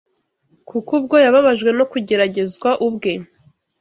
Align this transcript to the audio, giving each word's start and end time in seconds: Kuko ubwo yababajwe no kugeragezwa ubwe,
Kuko 0.69 0.91
ubwo 0.99 1.15
yababajwe 1.25 1.69
no 1.77 1.85
kugeragezwa 1.91 2.69
ubwe, 2.87 3.11